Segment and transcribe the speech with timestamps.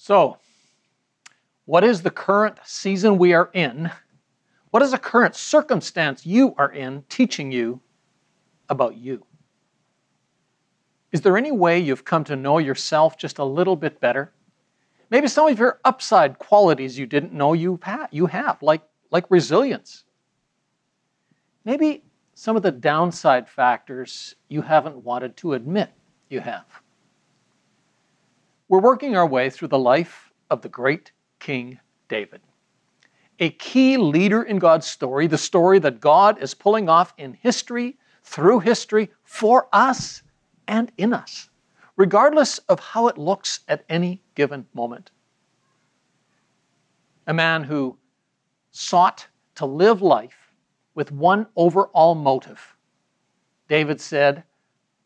[0.00, 0.38] So,
[1.64, 3.90] what is the current season we are in?
[4.70, 7.80] What is the current circumstance you are in teaching you
[8.68, 9.26] about you?
[11.10, 14.32] Is there any way you've come to know yourself just a little bit better?
[15.10, 20.04] Maybe some of your upside qualities you didn't know you have, like, like resilience.
[21.64, 22.04] Maybe
[22.34, 25.90] some of the downside factors you haven't wanted to admit
[26.28, 26.66] you have.
[28.68, 32.42] We're working our way through the life of the great King David.
[33.38, 37.96] A key leader in God's story, the story that God is pulling off in history,
[38.24, 40.22] through history, for us
[40.66, 41.48] and in us,
[41.96, 45.12] regardless of how it looks at any given moment.
[47.26, 47.96] A man who
[48.70, 50.52] sought to live life
[50.94, 52.76] with one overall motive.
[53.68, 54.44] David said,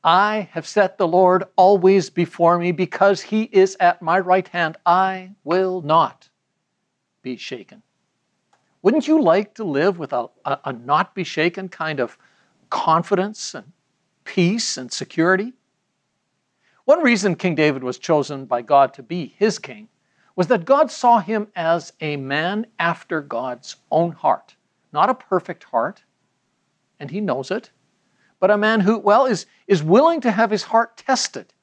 [0.05, 4.77] I have set the Lord always before me because he is at my right hand.
[4.85, 6.29] I will not
[7.23, 7.83] be shaken.
[8.83, 12.19] Wouldn't you like to live with a, a, a not be shaken kind of
[12.69, 13.73] confidence and
[14.25, 15.53] peace and security?
[16.85, 19.89] One reason King David was chosen by God to be his king
[20.35, 24.57] was that God saw him as a man after God's own heart.
[24.93, 26.03] Not a perfect heart,
[26.99, 27.71] and he knows it,
[28.43, 31.55] but a man who, well, is, is willing to have his heart tested.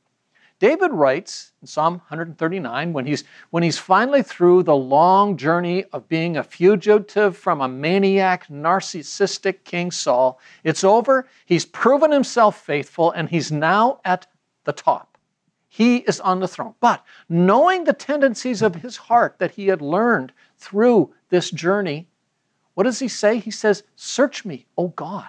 [0.59, 6.07] David writes in Psalm 139 when he's, when he's finally through the long journey of
[6.07, 10.39] being a fugitive from a maniac, narcissistic King Saul.
[10.63, 11.27] It's over.
[11.45, 14.27] He's proven himself faithful, and he's now at
[14.63, 15.17] the top.
[15.67, 16.75] He is on the throne.
[16.80, 22.07] But knowing the tendencies of his heart that he had learned through this journey,
[22.75, 23.38] what does he say?
[23.38, 25.27] He says, Search me, O God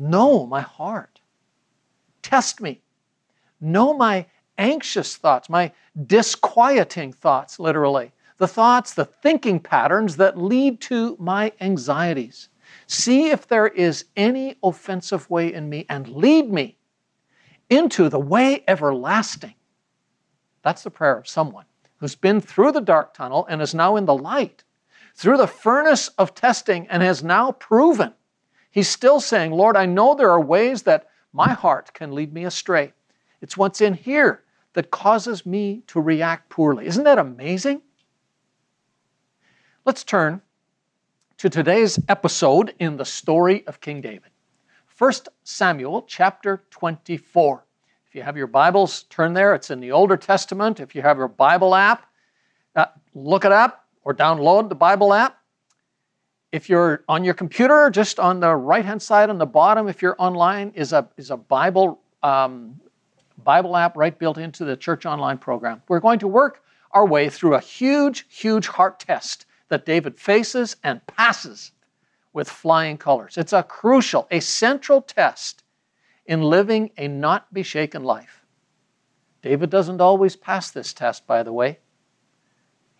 [0.00, 1.20] Know my heart.
[2.22, 2.80] Test me.
[3.60, 4.24] Know my
[4.56, 5.72] anxious thoughts, my
[6.06, 8.12] disquieting thoughts, literally.
[8.38, 12.48] The thoughts, the thinking patterns that lead to my anxieties.
[12.86, 16.78] See if there is any offensive way in me and lead me
[17.68, 19.54] into the way everlasting.
[20.62, 21.66] That's the prayer of someone
[21.98, 24.64] who's been through the dark tunnel and is now in the light,
[25.14, 28.14] through the furnace of testing and has now proven
[28.70, 32.44] He's still saying, Lord, I know there are ways that my heart can lead me
[32.44, 32.92] astray.
[33.40, 34.42] It's what's in here
[34.74, 36.86] that causes me to react poorly.
[36.86, 37.82] Isn't that amazing?
[39.84, 40.42] Let's turn
[41.38, 44.30] to today's episode in the story of King David.
[44.96, 47.64] 1 Samuel chapter 24.
[48.06, 49.54] If you have your Bibles, turn there.
[49.54, 50.78] It's in the Older Testament.
[50.78, 52.04] If you have your Bible app,
[52.76, 55.39] uh, look it up or download the Bible app.
[56.52, 60.02] If you're on your computer, just on the right hand side on the bottom, if
[60.02, 62.80] you're online, is a, is a Bible, um,
[63.44, 65.82] Bible app right built into the Church Online program.
[65.88, 70.76] We're going to work our way through a huge, huge heart test that David faces
[70.82, 71.70] and passes
[72.32, 73.36] with flying colors.
[73.38, 75.62] It's a crucial, a central test
[76.26, 78.44] in living a not be shaken life.
[79.42, 81.78] David doesn't always pass this test, by the way.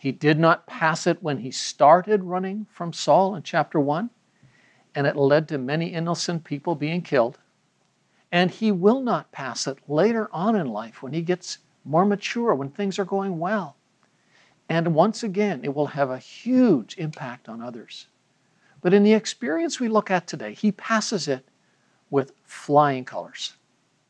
[0.01, 4.09] He did not pass it when he started running from Saul in chapter 1,
[4.95, 7.39] and it led to many innocent people being killed.
[8.33, 12.55] And he will not pass it later on in life when he gets more mature,
[12.55, 13.77] when things are going well.
[14.71, 18.07] And once again, it will have a huge impact on others.
[18.81, 21.47] But in the experience we look at today, he passes it
[22.09, 23.53] with flying colors.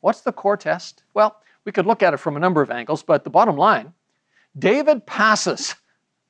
[0.02, 1.02] What's the core test?
[1.14, 3.92] Well, we could look at it from a number of angles, but the bottom line
[4.58, 5.74] David passes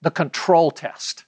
[0.02, 1.24] the control test.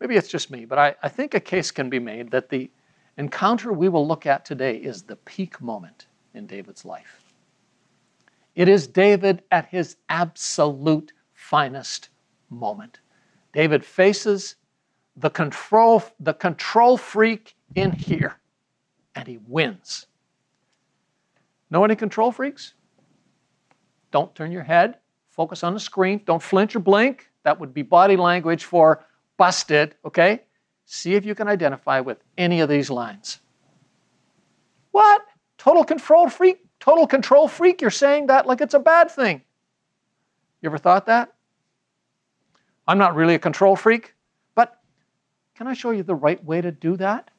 [0.00, 2.70] Maybe it's just me, but I, I think a case can be made that the
[3.16, 7.22] encounter we will look at today is the peak moment in David's life.
[8.54, 12.08] It is David at his absolute finest
[12.48, 13.00] moment.
[13.52, 14.56] David faces
[15.16, 18.36] the control, the control freak in here,
[19.14, 20.06] and he wins.
[21.70, 22.74] Know any control freaks?
[24.10, 24.96] Don't turn your head.
[25.40, 26.20] Focus on the screen.
[26.26, 27.30] Don't flinch or blink.
[27.44, 29.06] That would be body language for
[29.38, 30.42] busted, okay?
[30.84, 33.40] See if you can identify with any of these lines.
[34.90, 35.22] What?
[35.56, 36.58] Total control freak?
[36.78, 37.80] Total control freak?
[37.80, 39.40] You're saying that like it's a bad thing.
[40.60, 41.32] You ever thought that?
[42.86, 44.14] I'm not really a control freak,
[44.54, 44.78] but
[45.54, 47.30] can I show you the right way to do that?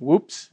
[0.00, 0.50] Whoops.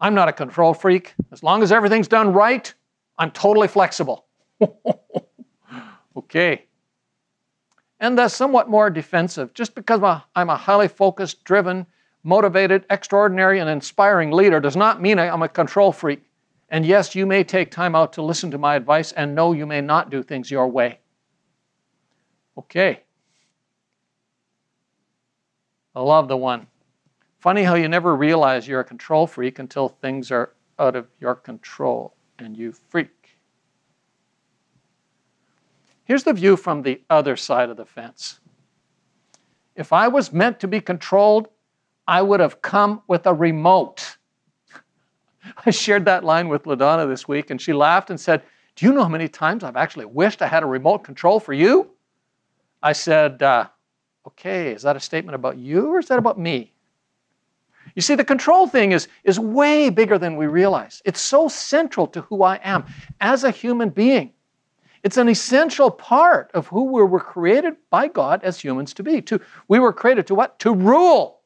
[0.00, 1.14] I'm not a control freak.
[1.32, 2.72] As long as everything's done right,
[3.18, 4.23] I'm totally flexible.
[6.16, 6.64] okay.
[8.00, 9.54] And that's somewhat more defensive.
[9.54, 10.00] Just because
[10.34, 11.86] I'm a highly focused, driven,
[12.22, 16.22] motivated, extraordinary, and inspiring leader does not mean I'm a control freak.
[16.68, 19.66] And yes, you may take time out to listen to my advice, and no, you
[19.66, 20.98] may not do things your way.
[22.58, 23.00] Okay.
[25.94, 26.66] I love the one.
[27.38, 31.34] Funny how you never realize you're a control freak until things are out of your
[31.34, 33.10] control and you freak.
[36.04, 38.40] Here's the view from the other side of the fence.
[39.74, 41.48] If I was meant to be controlled,
[42.06, 44.18] I would have come with a remote.
[45.66, 48.42] I shared that line with LaDonna this week, and she laughed and said,
[48.76, 51.52] Do you know how many times I've actually wished I had a remote control for
[51.52, 51.90] you?
[52.82, 53.68] I said, uh,
[54.26, 56.72] Okay, is that a statement about you or is that about me?
[57.94, 61.02] You see, the control thing is, is way bigger than we realize.
[61.04, 62.86] It's so central to who I am
[63.20, 64.33] as a human being.
[65.04, 69.20] It's an essential part of who we were created by God as humans to be.
[69.22, 70.58] To, we were created to what?
[70.60, 71.40] To rule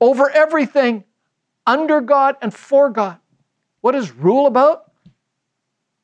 [0.00, 1.04] over everything
[1.68, 3.18] under God and for God.
[3.80, 4.90] What is rule about?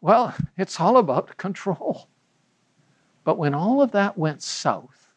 [0.01, 2.07] Well, it's all about control.
[3.25, 5.09] But when all of that went south,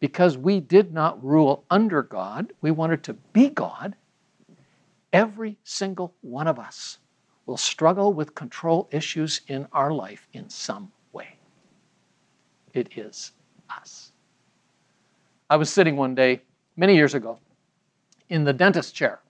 [0.00, 3.94] because we did not rule under God, we wanted to be God,
[5.12, 6.98] every single one of us
[7.46, 11.36] will struggle with control issues in our life in some way.
[12.74, 13.32] It is
[13.70, 14.12] us.
[15.48, 16.42] I was sitting one day,
[16.76, 17.38] many years ago,
[18.28, 19.20] in the dentist chair.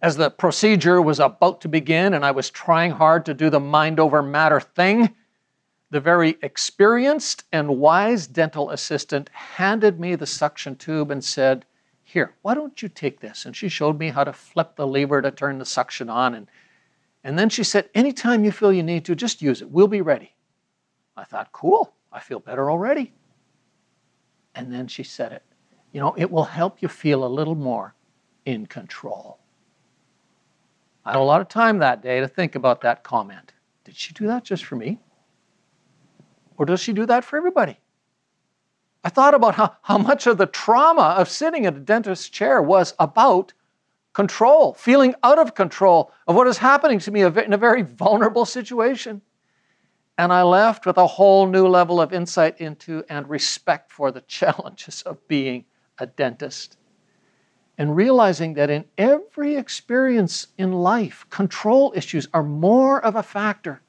[0.00, 3.60] As the procedure was about to begin and I was trying hard to do the
[3.60, 5.14] mind over matter thing,
[5.90, 11.66] the very experienced and wise dental assistant handed me the suction tube and said,
[12.02, 13.44] Here, why don't you take this?
[13.44, 16.48] And she showed me how to flip the lever to turn the suction on and
[17.24, 19.70] and then she said, Anytime you feel you need to, just use it.
[19.70, 20.34] We'll be ready.
[21.16, 21.92] I thought, Cool.
[22.12, 23.12] I feel better already.
[24.54, 25.42] And then she said it.
[25.92, 27.94] You know, it will help you feel a little more
[28.44, 29.38] in control.
[31.04, 33.54] I had a lot of time that day to think about that comment.
[33.84, 34.98] Did she do that just for me?
[36.56, 37.78] Or does she do that for everybody?
[39.04, 42.62] I thought about how, how much of the trauma of sitting in a dentist's chair
[42.62, 43.52] was about
[44.12, 48.44] control, feeling out of control of what is happening to me in a very vulnerable
[48.44, 49.22] situation.
[50.18, 54.20] And I left with a whole new level of insight into and respect for the
[54.22, 55.64] challenges of being
[55.98, 56.76] a dentist.
[57.78, 63.80] And realizing that in every experience in life, control issues are more of a factor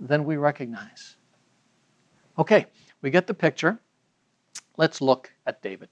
[0.00, 1.16] than we recognize.
[2.38, 2.66] Okay,
[3.02, 3.78] we get the picture.
[4.76, 5.90] Let's look at David.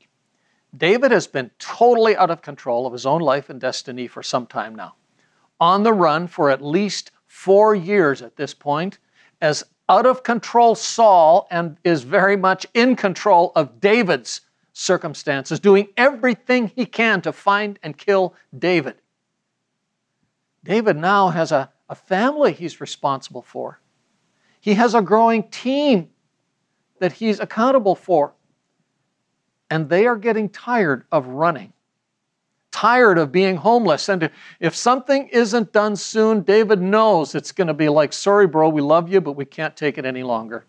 [0.77, 4.47] David has been totally out of control of his own life and destiny for some
[4.47, 4.95] time now.
[5.61, 8.99] On the run for at least four years at this point,
[9.41, 14.41] as out of control Saul and is very much in control of David's
[14.73, 18.97] circumstances, doing everything he can to find and kill David.
[20.65, 23.81] David now has a, a family he's responsible for.
[24.61, 26.09] He has a growing team
[27.01, 28.33] that he's accountable for
[29.73, 31.73] and they are getting tired of running,
[32.73, 34.11] tired of being homeless.
[34.11, 34.31] And
[34.61, 38.83] if something isn't done soon, David knows it's going to be like, sorry, bro, we
[38.83, 40.67] love you, but we can't take it any longer.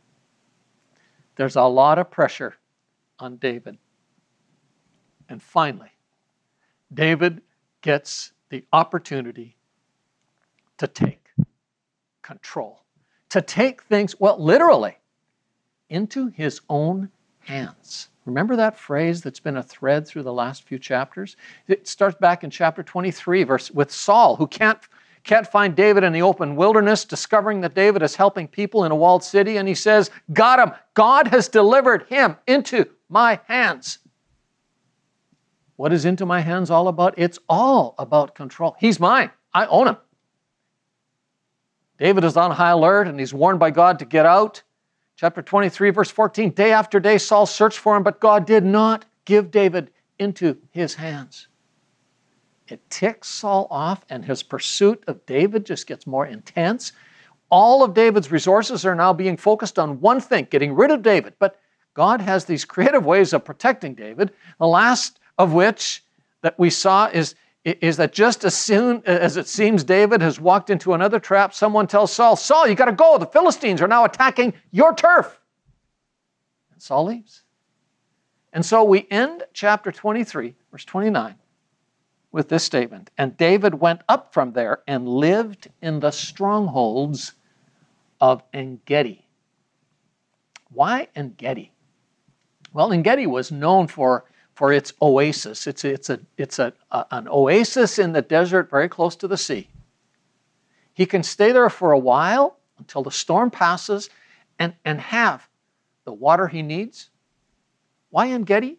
[1.36, 2.56] There's a lot of pressure
[3.20, 3.78] on David.
[5.28, 5.92] And finally,
[6.94, 7.42] David
[7.82, 9.58] gets the opportunity
[10.78, 11.28] to take
[12.22, 12.86] control,
[13.32, 14.98] to take things, well, literally,
[15.90, 17.10] into his own
[17.44, 18.10] hands.
[18.26, 21.36] Remember that phrase that's been a thread through the last few chapters?
[21.68, 24.80] It starts back in chapter 23, verse with Saul, who can't,
[25.24, 28.96] can't find David in the open wilderness, discovering that David is helping people in a
[28.96, 30.74] walled city, and he says, Got him.
[30.94, 34.00] God has delivered him into my hands.
[35.76, 37.16] What is into my hands all about?
[37.18, 38.76] It's all about control.
[38.80, 39.32] He's mine.
[39.54, 39.98] I own him.
[41.98, 44.62] David is on high alert and he's warned by God to get out.
[45.16, 49.06] Chapter 23, verse 14 Day after day, Saul searched for him, but God did not
[49.26, 51.48] give David into his hands.
[52.68, 56.94] It ticks Saul off, and his pursuit of David just gets more intense.
[57.50, 61.36] All of David's resources are now being focused on one thing getting rid of David.
[61.38, 61.60] But
[61.94, 66.04] God has these creative ways of protecting David, the last of which
[66.42, 70.70] that we saw is is that just as soon as it seems David has walked
[70.70, 73.18] into another trap, someone tells Saul, Saul, you got to go.
[73.18, 75.40] The Philistines are now attacking your turf.
[76.74, 77.44] And Saul leaves.
[78.52, 81.36] And so we end chapter 23, verse 29,
[82.32, 87.34] with this statement And David went up from there and lived in the strongholds
[88.20, 89.26] of En Engedi.
[90.70, 91.72] Why En Engedi?
[92.74, 95.68] Well, En Engedi was known for for its oasis.
[95.68, 99.38] It's, it's, a, it's a, a, an oasis in the desert very close to the
[99.38, 99.70] sea.
[100.94, 104.10] He can stay there for a while until the storm passes
[104.60, 105.48] and, and have
[106.06, 107.10] the water he needs.
[108.10, 108.78] Why En Gedi?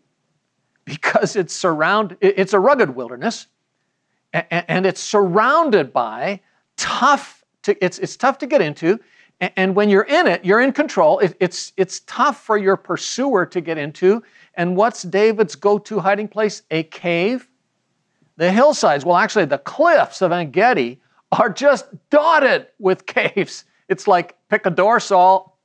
[0.84, 3.46] Because it's surround, it's a rugged wilderness
[4.32, 6.40] and, and it's surrounded by
[6.76, 9.00] tough to, it's, it's tough to get into
[9.40, 11.18] and when you're in it, you're in control.
[11.18, 14.22] It, it's, it's tough for your pursuer to get into.
[14.54, 16.62] And what's David's go to hiding place?
[16.70, 17.48] A cave.
[18.36, 20.52] The hillsides, well, actually, the cliffs of En
[21.32, 23.64] are just dotted with caves.
[23.88, 25.58] It's like pick a door, Saul,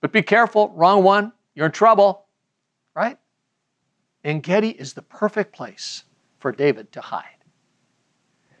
[0.00, 2.26] but be careful, wrong one, you're in trouble,
[2.94, 3.16] right?
[4.24, 6.04] En is the perfect place
[6.38, 7.24] for David to hide.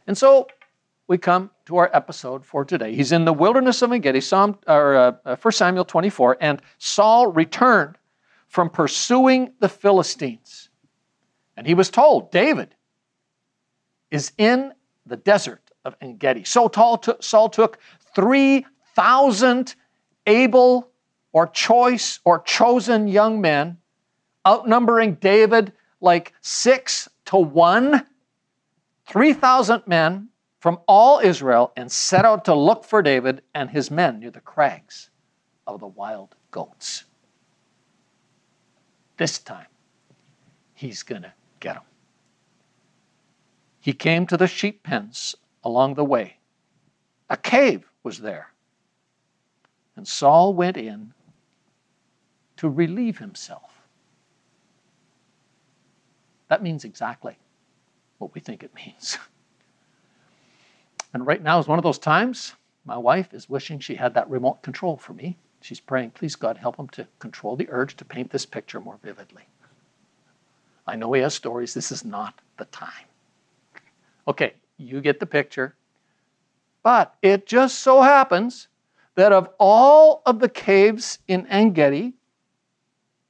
[0.06, 0.46] And so
[1.08, 2.94] we come to our episode for today.
[2.94, 6.62] He's in the wilderness of En Gedi, Psalm, or, uh, 1 uh, Samuel 24, and
[6.78, 7.96] Saul returned
[8.48, 10.70] from pursuing the Philistines.
[11.56, 12.74] And he was told, David
[14.10, 14.72] is in
[15.06, 16.44] the desert of En Gedi.
[16.44, 16.70] So
[17.20, 17.78] Saul took
[18.14, 19.74] 3,000
[20.26, 20.88] able
[21.32, 23.78] or choice or chosen young men,
[24.46, 28.06] outnumbering David like six to one,
[29.06, 30.28] 3,000 men
[30.62, 34.40] from all Israel, and set out to look for David and his men near the
[34.40, 35.10] crags
[35.66, 37.02] of the wild goats.
[39.16, 39.66] This time,
[40.72, 41.82] he's going to get them.
[43.80, 46.36] He came to the sheep pens along the way.
[47.28, 48.52] A cave was there.
[49.96, 51.12] And Saul went in
[52.58, 53.72] to relieve himself.
[56.46, 57.36] That means exactly
[58.18, 59.18] what we think it means.
[61.12, 62.54] and right now is one of those times
[62.84, 65.38] my wife is wishing she had that remote control for me.
[65.60, 68.98] She's praying, please God, help him to control the urge to paint this picture more
[69.02, 69.44] vividly.
[70.86, 71.74] I know he has stories.
[71.74, 73.06] This is not the time.
[74.26, 75.76] Okay, you get the picture.
[76.82, 78.66] But it just so happens
[79.14, 82.14] that of all of the caves in En Gedi,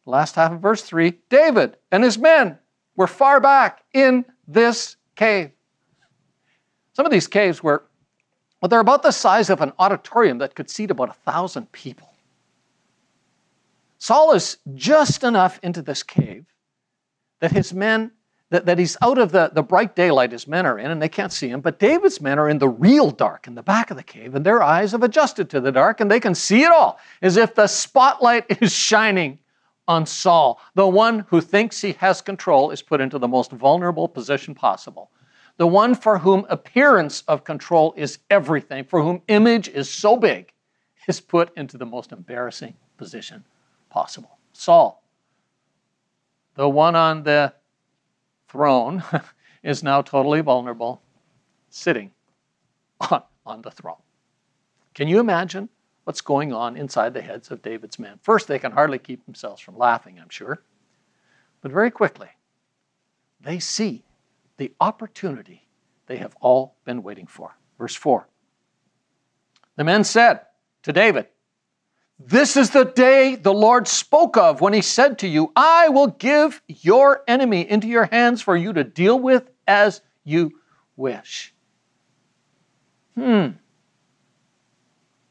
[0.07, 2.59] last half of verse 3, David and his men
[2.97, 5.51] were far back in this cave.
[6.95, 7.85] Some of these caves were,
[8.61, 12.13] well, they're about the size of an auditorium that could seat about a thousand people.
[13.99, 16.45] Saul is just enough into this cave
[17.41, 18.11] that his men
[18.53, 21.09] that, that he's out of the, the bright daylight his men are in and they
[21.09, 23.97] can't see him, but David's men are in the real dark in the back of
[23.97, 26.71] the cave, and their eyes have adjusted to the dark and they can see it
[26.71, 29.39] all as if the spotlight is shining
[29.89, 30.61] on Saul.
[30.75, 35.11] The one who thinks he has control is put into the most vulnerable position possible.
[35.57, 40.53] The one for whom appearance of control is everything, for whom image is so big,
[41.09, 43.45] is put into the most embarrassing position
[43.91, 44.39] possible.
[44.53, 45.03] Saul,
[46.55, 47.53] the one on the
[48.49, 49.03] throne
[49.63, 51.03] is now totally vulnerable,
[51.71, 52.11] sitting
[53.01, 53.97] on, on the throne.
[54.95, 55.69] Can you imagine
[56.05, 58.19] what's going on inside the heads of David's men?
[58.23, 60.63] First, they can hardly keep themselves from laughing, I'm sure.
[61.61, 62.29] But very quickly,
[63.41, 64.05] they see
[64.63, 65.67] the opportunity
[66.07, 67.57] they have all been waiting for.
[67.79, 68.29] Verse 4
[69.75, 70.43] The men said
[70.85, 71.27] to David,
[72.17, 76.07] this is the day the Lord spoke of when he said to you, I will
[76.07, 80.53] give your enemy into your hands for you to deal with as you
[80.95, 81.53] wish.
[83.17, 83.49] Hmm.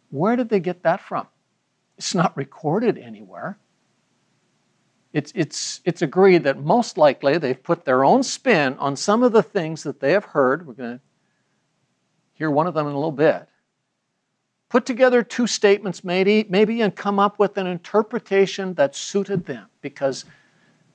[0.09, 1.27] Where did they get that from?
[1.97, 3.57] It's not recorded anywhere.
[5.13, 9.33] It's, it's, it's agreed that most likely they've put their own spin on some of
[9.33, 10.65] the things that they have heard.
[10.65, 11.01] We're going to
[12.33, 13.47] hear one of them in a little bit
[14.71, 19.67] put together two statements maybe, maybe and come up with an interpretation that suited them
[19.81, 20.23] because,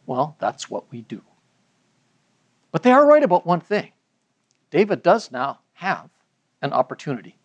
[0.06, 1.20] well, that's what we do.
[2.73, 3.92] But they are right about one thing
[4.70, 6.08] David does now have
[6.62, 7.35] an opportunity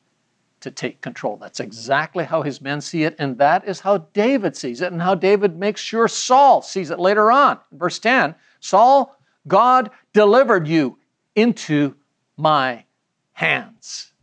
[0.62, 1.38] to take control.
[1.38, 5.02] That's exactly how his men see it, and that is how David sees it, and
[5.02, 7.60] how David makes sure Saul sees it later on.
[7.72, 10.98] verse 10 Saul, God delivered you
[11.36, 11.96] into
[12.38, 12.86] my
[13.34, 14.14] hands.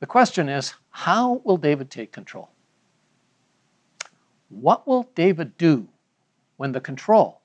[0.00, 2.50] The question is, how will David take control?
[4.48, 5.88] What will David do
[6.56, 7.40] when the control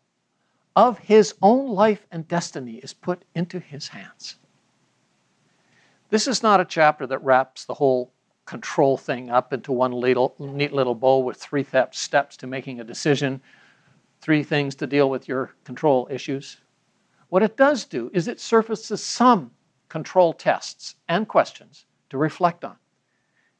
[0.75, 4.36] of his own life and destiny is put into his hands?
[6.10, 8.14] This is not a chapter that wraps the whole
[8.46, 12.86] control thing up into one little, neat little bow with three steps to making a
[12.86, 13.42] decision,
[14.22, 16.58] three things to deal with your control issues.
[17.30, 19.52] What it does do is it surfaces some
[19.90, 22.78] control tests and questions to reflect on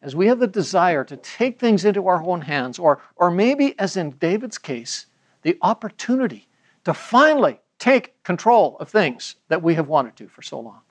[0.02, 3.78] as we have the desire to take things into our own hands, or, or maybe,
[3.80, 5.08] as in David's case,
[5.42, 6.48] the opportunity
[6.84, 10.82] to finally take control of things that we have wanted to for so long.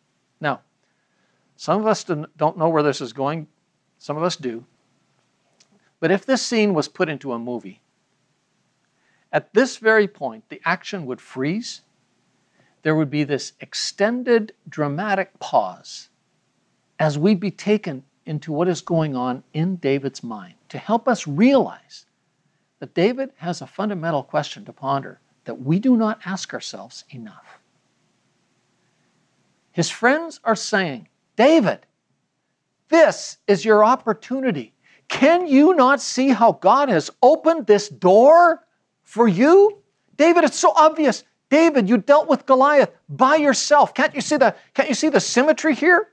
[0.40, 0.60] Now,
[1.56, 3.48] Some of us don't know where this is going,
[3.98, 4.64] some of us do.
[6.00, 7.80] But if this scene was put into a movie,
[9.32, 11.82] at this very point, the action would freeze.
[12.82, 16.08] There would be this extended dramatic pause
[16.98, 21.26] as we'd be taken into what is going on in David's mind to help us
[21.26, 22.06] realize
[22.78, 27.58] that David has a fundamental question to ponder that we do not ask ourselves enough.
[29.72, 31.80] His friends are saying, David,
[32.88, 34.74] this is your opportunity.
[35.08, 38.64] Can you not see how God has opened this door
[39.04, 39.82] for you?
[40.16, 41.24] David, it's so obvious.
[41.48, 43.94] David, you dealt with Goliath by yourself.
[43.94, 46.08] Can't you see the, can't you see the symmetry here?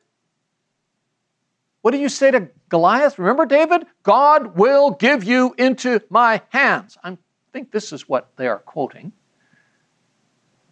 [1.81, 3.17] What do you say to Goliath?
[3.19, 3.85] Remember, David?
[4.03, 6.97] God will give you into my hands.
[7.03, 7.17] I
[7.51, 9.11] think this is what they are quoting.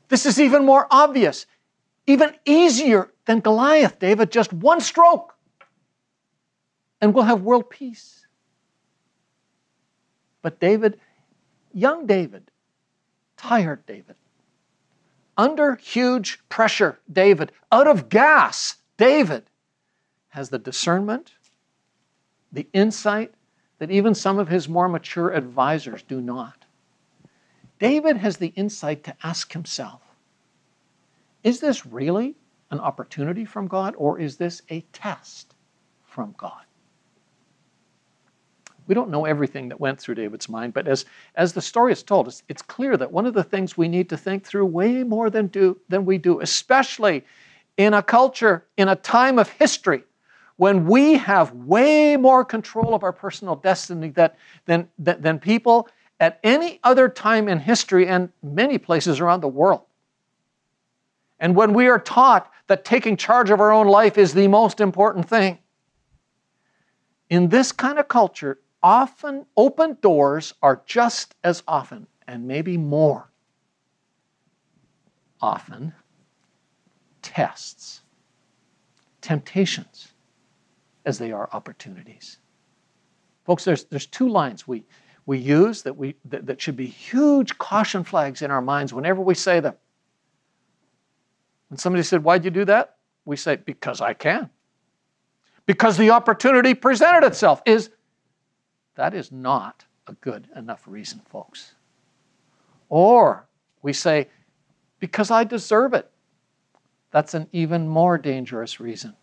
[0.08, 1.46] This is even more obvious,
[2.08, 4.32] even easier than Goliath, David.
[4.32, 5.32] Just one stroke
[7.02, 8.26] and we'll have world peace.
[10.44, 11.00] But David,
[11.74, 12.52] young David,
[13.36, 14.16] tired David,
[15.38, 19.44] under huge pressure, David, out of gas, David
[20.30, 21.34] has the discernment,
[22.52, 23.34] the insight
[23.80, 26.66] that even some of his more mature advisors do not.
[27.80, 30.02] David has the insight to ask himself
[31.44, 32.36] Is this really
[32.70, 35.56] an opportunity from God, or is this a test
[36.04, 36.64] from God?
[38.88, 41.06] We don't know everything that went through David's mind, but as,
[41.36, 44.10] as the story is told, it's, it's clear that one of the things we need
[44.10, 47.24] to think through way more than, do, than we do, especially
[47.78, 50.04] in a culture, in a time of history,
[50.58, 55.88] when we have way more control of our personal destiny that, than, than, than people
[56.20, 59.82] at any other time in history and many places around the world.
[61.42, 64.80] And when we are taught that taking charge of our own life is the most
[64.80, 65.58] important thing,
[67.32, 73.32] in this kind of culture, often open doors are just as often, and maybe more
[75.42, 75.94] often,
[77.24, 78.02] tests,
[79.22, 80.10] temptations,
[81.06, 82.38] as they are opportunities.
[83.46, 84.86] Folks, there's, there's two lines we,
[85.26, 89.22] we use that, we, that, that should be huge caution flags in our minds whenever
[89.22, 89.74] we say them.
[91.72, 92.98] When somebody said, Why'd you do that?
[93.24, 94.50] We say, Because I can.
[95.66, 97.92] Because the opportunity presented itself is
[98.96, 101.76] that is not a good enough reason, folks.
[102.90, 103.48] Or
[103.82, 104.28] we say,
[105.00, 106.12] because I deserve it.
[107.12, 109.16] That's an even more dangerous reason.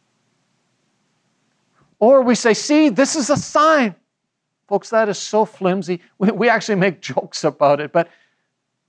[1.98, 3.94] Or we say, see, this is a sign.
[4.68, 6.00] Folks, that is so flimsy.
[6.16, 8.08] We, we actually make jokes about it, but,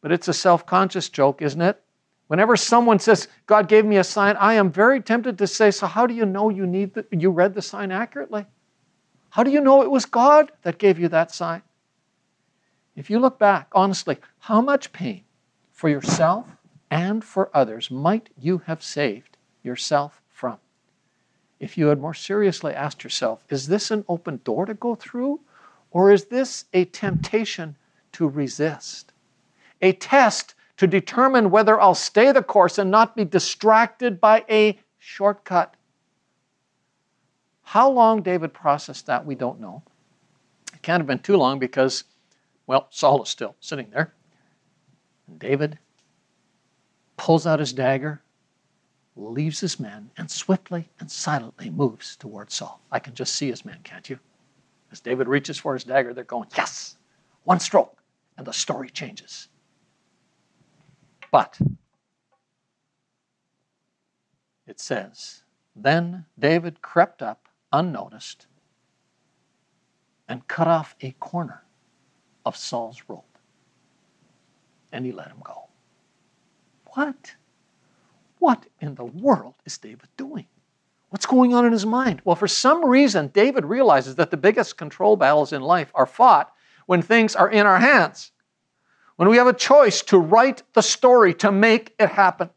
[0.02, 1.84] but it's a self conscious joke, isn't it?
[2.30, 5.88] Whenever someone says, God gave me a sign, I am very tempted to say, So,
[5.88, 8.46] how do you know you, need the, you read the sign accurately?
[9.32, 11.64] How do you know it was God that gave you that sign?
[12.96, 15.24] If you look back, honestly, how much pain
[15.72, 16.56] for yourself
[16.92, 20.60] and for others might you have saved yourself from?
[21.60, 25.40] If you had more seriously asked yourself, is this an open door to go through,
[25.90, 27.76] or is this a temptation
[28.12, 29.14] to resist?
[29.82, 34.80] A test to determine whether I'll stay the course and not be distracted by a
[34.98, 35.76] shortcut.
[37.64, 39.84] How long David processed that, we don't know.
[40.74, 42.06] It can't have been too long because,
[42.66, 44.14] well, Saul is still sitting there.
[45.28, 45.78] And David
[47.18, 48.22] pulls out his dagger,
[49.18, 52.80] leaves his men, and swiftly and silently moves towards Saul.
[52.90, 54.18] I can just see his men, can't you?
[54.94, 56.96] As David reaches for his dagger, they're going, Yes!
[57.44, 57.98] One stroke,
[58.38, 59.50] and the story changes.
[61.32, 61.60] But
[64.68, 65.44] it says,
[65.76, 68.48] Then David crept up unnoticed
[70.28, 71.64] and cut off a corner
[72.46, 73.24] of Saul's robe.
[74.92, 75.70] And he let him go.
[76.94, 77.36] What?
[78.40, 80.46] What in the world is David doing?
[81.10, 82.22] What's going on in his mind?
[82.24, 86.54] Well, for some reason, David realizes that the biggest control battles in life are fought
[86.86, 88.32] when things are in our hands,
[89.20, 92.50] when we have a choice to write the story, to make it happen.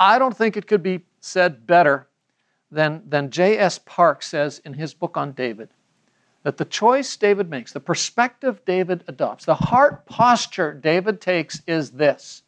[0.00, 2.08] I don't think it could be said better
[2.72, 3.78] than, than J.S.
[3.78, 5.68] Park says in his book on David
[6.42, 11.92] that the choice David makes, the perspective David adopts, the heart posture David takes is
[11.92, 12.42] this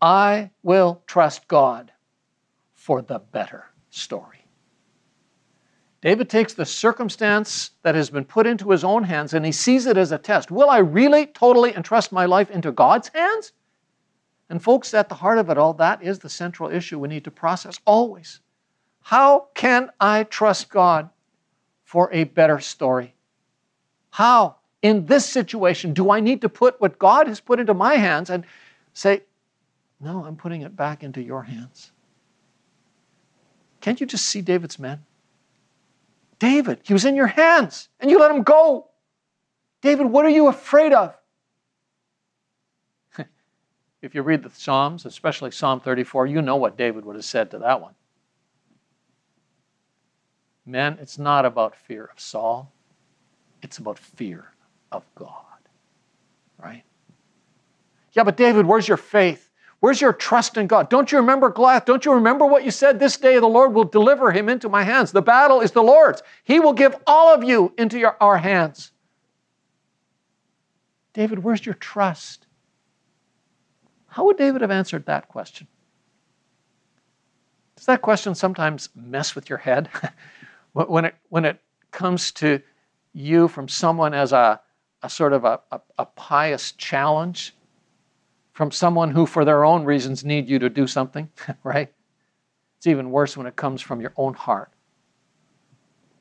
[0.00, 1.90] I will trust God
[2.72, 4.43] for the better story.
[6.04, 9.86] David takes the circumstance that has been put into his own hands and he sees
[9.86, 10.50] it as a test.
[10.50, 13.52] Will I really totally entrust my life into God's hands?
[14.50, 17.24] And, folks, at the heart of it all, that is the central issue we need
[17.24, 18.40] to process always.
[19.00, 21.08] How can I trust God
[21.84, 23.14] for a better story?
[24.10, 27.94] How, in this situation, do I need to put what God has put into my
[27.94, 28.44] hands and
[28.92, 29.22] say,
[30.00, 31.92] No, I'm putting it back into your hands?
[33.80, 35.02] Can't you just see David's men?
[36.38, 38.88] David, he was in your hands and you let him go.
[39.82, 41.14] David, what are you afraid of?
[44.02, 47.50] if you read the Psalms, especially Psalm 34, you know what David would have said
[47.50, 47.94] to that one.
[50.66, 52.72] Men, it's not about fear of Saul,
[53.62, 54.52] it's about fear
[54.90, 55.44] of God.
[56.58, 56.84] Right?
[58.12, 59.50] Yeah, but David, where's your faith?
[59.84, 60.88] Where's your trust in God?
[60.88, 61.84] Don't you remember Goliath?
[61.84, 62.98] Don't you remember what you said?
[62.98, 65.12] This day the Lord will deliver him into my hands.
[65.12, 66.22] The battle is the Lord's.
[66.42, 68.92] He will give all of you into your, our hands.
[71.12, 72.46] David, where's your trust?
[74.06, 75.66] How would David have answered that question?
[77.76, 79.90] Does that question sometimes mess with your head?
[80.72, 82.62] when, it, when it comes to
[83.12, 84.62] you from someone as a,
[85.02, 87.53] a sort of a, a, a pious challenge,
[88.54, 91.28] from someone who, for their own reasons, need you to do something,
[91.64, 91.92] right?
[92.78, 94.70] It's even worse when it comes from your own heart.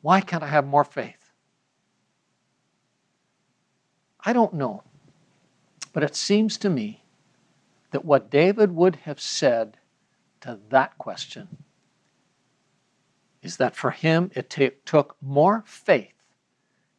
[0.02, 1.32] Why can't I have more faith?
[4.26, 4.84] I don't know.
[5.94, 7.04] But it seems to me
[7.92, 9.78] that what David would have said
[10.42, 11.64] to that question
[13.44, 16.16] is that for him it t- took more faith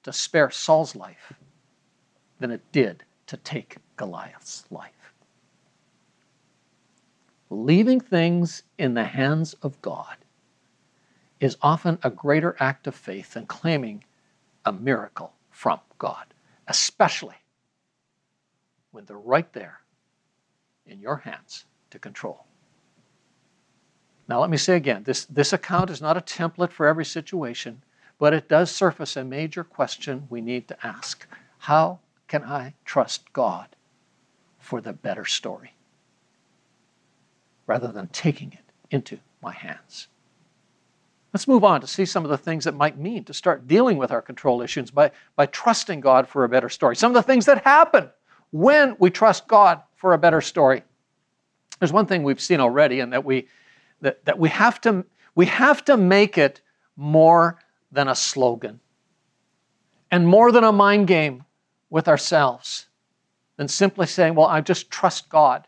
[0.05, 1.33] to spare Saul's life
[2.39, 4.94] than it did to take Goliath's life
[7.55, 10.17] leaving things in the hands of God
[11.41, 14.05] is often a greater act of faith than claiming
[14.65, 16.27] a miracle from God,
[16.69, 17.37] especially
[18.91, 19.81] when they're right there
[20.87, 22.47] in your hands to control.
[24.29, 27.83] Now, let me say again this, this account is not a template for every situation,
[28.19, 31.27] but it does surface a major question we need to ask
[31.59, 33.69] How can I trust God
[34.59, 35.75] for the better story?
[37.67, 40.09] Rather than taking it into my hands.
[41.33, 43.97] Let's move on to see some of the things that might mean to start dealing
[43.97, 46.95] with our control issues by, by trusting God for a better story.
[46.95, 48.11] Some of the things that happen
[48.53, 50.85] when we trust God for a better story.
[51.81, 53.49] There's one thing we've seen already, and that we
[54.01, 56.61] that, that we have to we have to make it
[56.97, 57.59] more
[57.91, 58.79] than a slogan
[60.11, 61.45] and more than a mind game
[61.91, 62.87] with ourselves
[63.57, 65.67] than simply saying, Well, I just trust God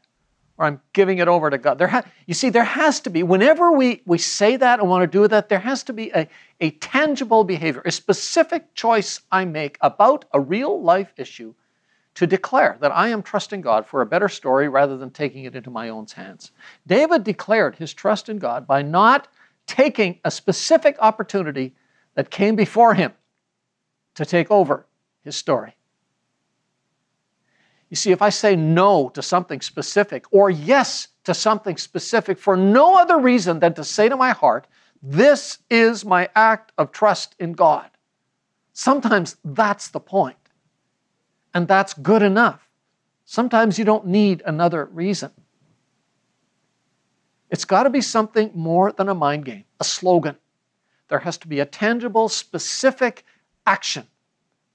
[0.58, 1.78] or I'm giving it over to God.
[1.78, 5.02] There ha- you see, there has to be, whenever we, we say that and want
[5.02, 6.28] to do that, there has to be a,
[6.60, 11.54] a tangible behavior, a specific choice I make about a real life issue
[12.14, 15.54] to declare that I am trusting God for a better story rather than taking it
[15.54, 16.50] into my own hands.
[16.86, 19.28] David declared his trust in God by not
[19.66, 21.74] taking a specific opportunity
[22.14, 23.12] that came before him
[24.14, 24.86] to take over
[25.20, 25.76] his story.
[27.88, 32.56] You see, if I say no to something specific or yes to something specific for
[32.56, 34.66] no other reason than to say to my heart,
[35.02, 37.90] this is my act of trust in God,
[38.72, 40.36] sometimes that's the point.
[41.54, 42.68] And that's good enough.
[43.24, 45.30] Sometimes you don't need another reason.
[47.50, 50.36] It's got to be something more than a mind game, a slogan.
[51.08, 53.24] There has to be a tangible, specific
[53.66, 54.06] action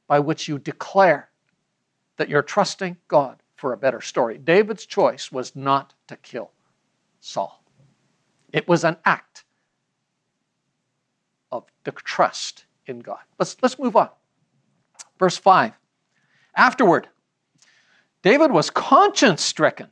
[0.08, 1.30] by which you declare
[2.18, 4.38] that you're trusting God for a better story.
[4.38, 6.52] David's choice was not to kill
[7.20, 7.64] Saul,
[8.52, 9.46] it was an act
[11.52, 13.20] of the trust in God.
[13.38, 14.10] Let's, let's move on.
[15.20, 15.74] Verse 5.
[16.56, 17.08] Afterward,
[18.24, 19.88] David was conscience stricken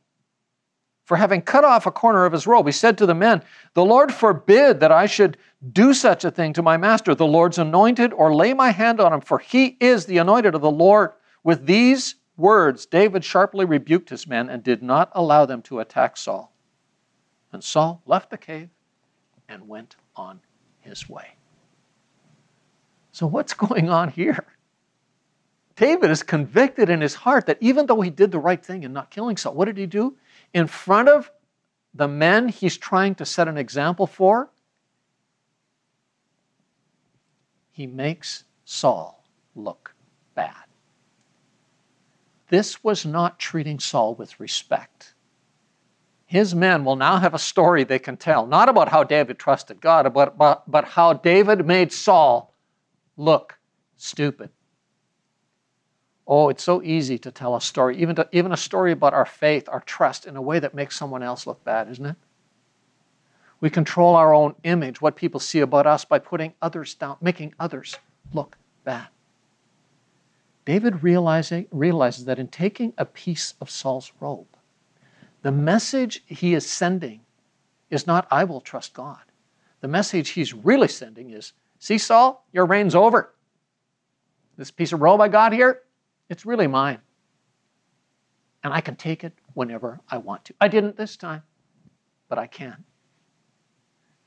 [1.06, 2.66] for having cut off a corner of his robe.
[2.66, 3.42] He said to the men,
[3.74, 5.38] The Lord forbid that I should
[5.72, 9.14] do such a thing to my master, the Lord's anointed, or lay my hand on
[9.14, 11.12] him, for he is the anointed of the Lord.
[11.44, 16.18] With these words, David sharply rebuked his men and did not allow them to attack
[16.18, 16.54] Saul.
[17.52, 18.70] And Saul left the cave
[19.48, 20.42] and went on
[20.82, 21.36] his way.
[23.12, 24.46] So, what's going on here?
[25.76, 28.92] David is convicted in his heart that even though he did the right thing in
[28.92, 30.18] not killing Saul, what did he do?
[30.54, 31.32] In front of
[31.94, 34.50] the men he's trying to set an example for,
[37.72, 39.24] he makes Saul
[39.56, 39.96] look
[40.36, 40.69] bad.
[42.50, 45.14] This was not treating Saul with respect.
[46.26, 49.82] His men will now have a story they can tell, not about how David trusted
[49.82, 52.54] God, but, but, but how David made Saul
[53.18, 53.58] look
[53.98, 54.50] stupid.
[56.28, 59.26] Oh, it's so easy to tell a story, even, to, even a story about our
[59.26, 62.16] faith, our trust, in a way that makes someone else look bad, isn't it?
[63.62, 67.56] We control our own image, what people see about us, by putting others down, making
[67.60, 67.98] others
[68.34, 69.08] look bad.
[70.70, 74.56] David realizes that in taking a piece of Saul's robe,
[75.42, 77.22] the message he is sending
[77.90, 79.24] is not, I will trust God.
[79.82, 83.34] The message he's really sending is, see, Saul, your reign's over.
[84.58, 85.82] This piece of robe I got here,
[86.30, 87.00] it's really mine.
[88.64, 90.54] And I can take it whenever I want to.
[90.62, 91.42] I didn't this time,
[92.28, 92.86] but I can.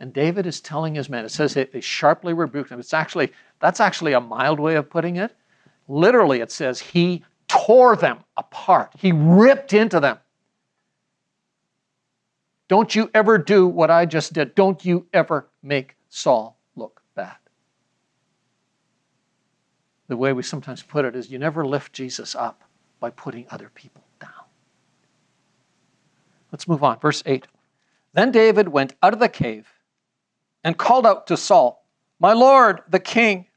[0.00, 2.81] And David is telling his men, it says they sharply rebuked him.
[2.81, 5.37] It's actually, that's actually a mild way of putting it.
[5.92, 10.16] Literally, it says he tore them apart, he ripped into them.
[12.66, 14.55] Don't you ever do what I just did.
[14.55, 17.37] Don't you ever make Saul look bad.
[20.09, 22.62] The way we sometimes put it is you never lift Jesus up
[22.98, 24.31] by putting other people down.
[26.50, 27.00] Let's move on.
[27.00, 27.46] Verse 8.
[28.14, 29.68] Then David went out of the cave
[30.64, 31.85] and called out to Saul,
[32.18, 33.48] My Lord, the king.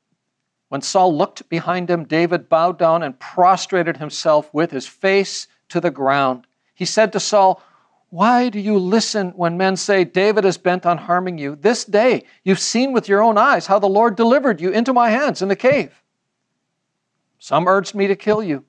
[0.69, 5.79] When Saul looked behind him, David bowed down and prostrated himself with his face to
[5.79, 6.47] the ground.
[6.73, 7.61] He said to Saul,
[8.09, 11.55] Why do you listen when men say, David is bent on harming you?
[11.55, 15.09] This day you've seen with your own eyes how the Lord delivered you into my
[15.09, 16.01] hands in the cave.
[17.39, 18.65] Some urged me to kill you,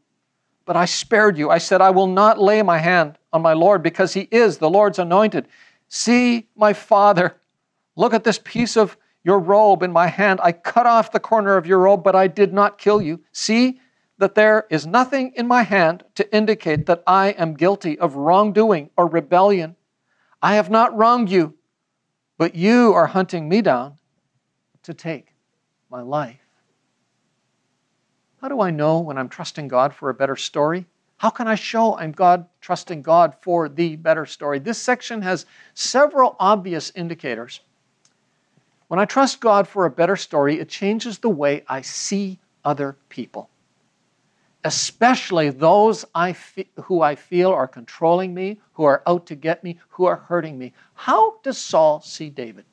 [0.66, 1.48] but I spared you.
[1.50, 4.70] I said, I will not lay my hand on my Lord because he is the
[4.70, 5.48] Lord's anointed.
[5.88, 7.37] See, my father,
[7.94, 10.38] look at this piece of your robe in my hand.
[10.40, 13.20] I cut off the corner of your robe, but I did not kill you.
[13.32, 13.80] See
[14.18, 18.90] that there is nothing in my hand to indicate that I am guilty of wrongdoing
[18.96, 19.74] or rebellion.
[20.40, 21.54] I have not wronged you,
[22.38, 23.98] but you are hunting me down
[24.84, 25.34] to take
[25.90, 26.38] my life.
[28.40, 30.86] How do I know when I'm trusting God for a better story?
[31.16, 34.60] How can I show I'm God trusting God for the better story?
[34.60, 37.60] This section has several obvious indicators
[38.88, 42.96] when I trust God for a better story, it changes the way I see other
[43.09, 43.51] people,
[44.64, 49.64] especially those I fe- who I feel are controlling me, who are out to get
[49.64, 50.72] me, who are hurting me.
[50.94, 52.64] How does Saul see David?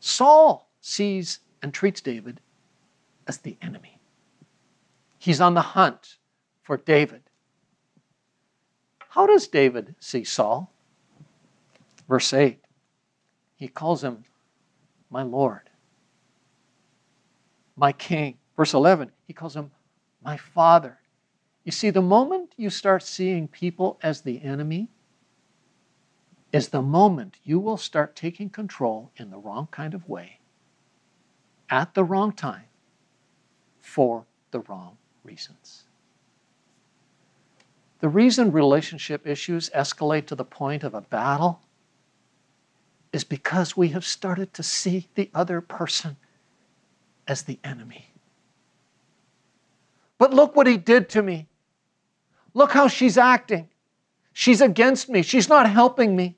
[0.00, 2.40] Saul sees and treats David
[3.26, 3.98] as the enemy.
[5.18, 6.16] He's on the hunt
[6.62, 7.22] for David.
[9.10, 10.72] How does David see Saul?
[12.08, 12.60] Verse 8.
[13.56, 14.24] He calls him
[15.10, 15.70] my Lord,
[17.76, 18.38] my King.
[18.56, 19.70] Verse 11, he calls him
[20.24, 20.98] my Father.
[21.64, 24.88] You see, the moment you start seeing people as the enemy
[26.52, 30.38] is the moment you will start taking control in the wrong kind of way,
[31.68, 32.64] at the wrong time,
[33.80, 35.84] for the wrong reasons.
[38.00, 41.60] The reason relationship issues escalate to the point of a battle
[43.12, 46.16] is because we have started to see the other person
[47.26, 48.12] as the enemy.
[50.18, 51.46] But look what he did to me.
[52.54, 53.68] Look how she's acting.
[54.32, 55.22] She's against me.
[55.22, 56.36] She's not helping me.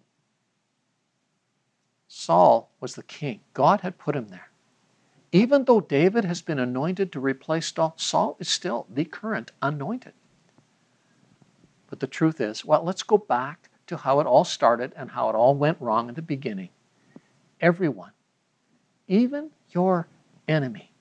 [2.08, 3.40] Saul was the king.
[3.54, 4.50] God had put him there.
[5.32, 10.12] Even though David has been anointed to replace Saul, Saul is still the current anointed.
[11.88, 15.28] But the truth is, well, let's go back to how it all started and how
[15.30, 16.68] it all went wrong in the beginning.
[17.60, 18.12] Everyone,
[19.08, 20.06] even your
[20.46, 20.92] enemy,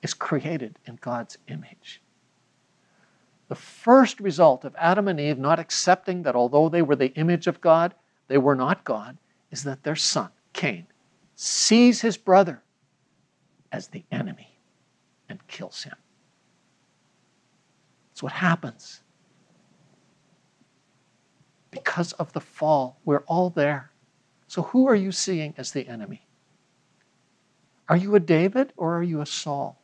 [0.00, 2.00] is created in God's image.
[3.48, 7.48] The first result of Adam and Eve not accepting that although they were the image
[7.48, 7.92] of God,
[8.28, 9.18] they were not God,
[9.50, 10.86] is that their son, Cain,
[11.34, 12.62] sees his brother
[13.72, 14.56] as the enemy
[15.28, 15.96] and kills him.
[18.10, 19.00] That's what happens
[21.70, 22.98] because of the fall.
[23.04, 23.90] We're all there.
[24.46, 26.26] So, who are you seeing as the enemy?
[27.88, 29.80] Are you a David or are you a Saul?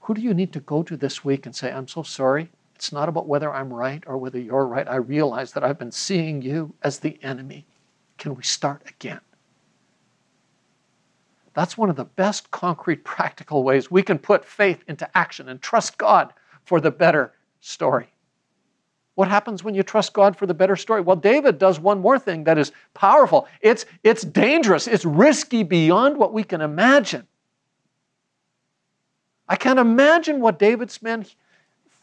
[0.00, 2.50] Who do you need to go to this week and say, I'm so sorry?
[2.74, 4.88] It's not about whether I'm right or whether you're right.
[4.88, 7.66] I realize that I've been seeing you as the enemy.
[8.16, 9.20] Can we start again?
[11.52, 15.60] That's one of the best concrete, practical ways we can put faith into action and
[15.60, 16.32] trust God
[16.64, 18.08] for the better story.
[19.20, 21.02] What happens when you trust God for the better story?
[21.02, 23.46] Well, David does one more thing that is powerful.
[23.60, 27.26] It's, it's dangerous, it's risky beyond what we can imagine.
[29.46, 31.26] I can't imagine what David's men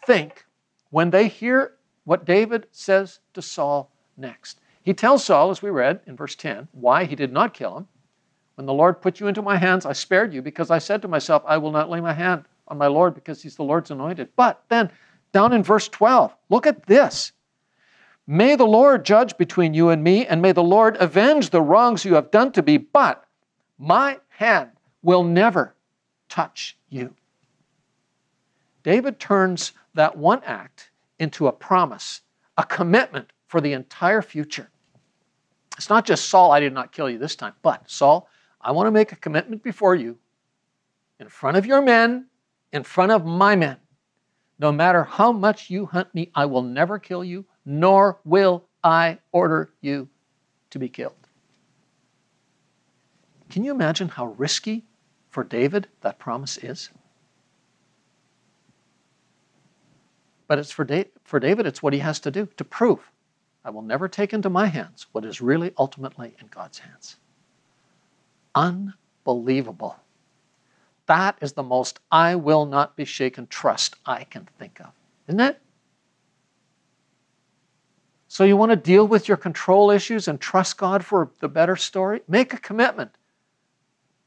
[0.06, 0.46] think
[0.92, 4.60] when they hear what David says to Saul next.
[4.84, 7.88] He tells Saul, as we read in verse 10, why he did not kill him.
[8.54, 11.08] When the Lord put you into my hands, I spared you because I said to
[11.08, 14.30] myself, I will not lay my hand on my Lord because he's the Lord's anointed.
[14.36, 14.92] But then
[15.38, 16.36] down in verse 12.
[16.50, 17.32] Look at this.
[18.26, 22.04] May the Lord judge between you and me, and may the Lord avenge the wrongs
[22.04, 23.24] you have done to me, but
[23.78, 24.72] my hand
[25.04, 25.76] will never
[26.28, 27.14] touch you.
[28.82, 32.22] David turns that one act into a promise,
[32.58, 34.72] a commitment for the entire future.
[35.78, 38.28] It's not just Saul, I did not kill you this time, but Saul,
[38.60, 40.18] I want to make a commitment before you,
[41.20, 42.26] in front of your men,
[42.74, 43.78] in front of my men.
[44.60, 49.20] No matter how much you hunt me, I will never kill you, nor will I
[49.32, 50.10] order you
[50.72, 51.14] to be killed.
[53.50, 54.86] Can you imagine how risky
[55.30, 56.90] for David that promise is?
[60.48, 63.12] But it's for, da- for David, it's what he has to do to prove
[63.66, 67.18] I will never take into my hands what is really ultimately in God's hands.
[68.56, 69.98] Unbelievable.
[71.08, 74.92] That is the most I will not be shaken trust I can think of.
[75.28, 75.62] Isn't it?
[78.30, 81.76] So, you want to deal with your control issues and trust God for the better
[81.76, 82.22] story?
[82.28, 83.12] Make a commitment